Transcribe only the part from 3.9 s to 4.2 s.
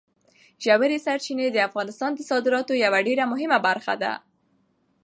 ده.